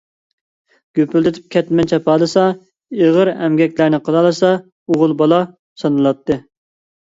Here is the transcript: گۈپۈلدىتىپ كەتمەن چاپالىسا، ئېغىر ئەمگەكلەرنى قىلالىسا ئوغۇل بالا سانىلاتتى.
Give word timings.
گۈپۈلدىتىپ 0.99 1.51
كەتمەن 1.55 1.91
چاپالىسا، 1.91 2.45
ئېغىر 3.01 3.31
ئەمگەكلەرنى 3.33 4.01
قىلالىسا 4.09 4.51
ئوغۇل 4.63 5.15
بالا 5.21 5.41
سانىلاتتى. 5.85 6.41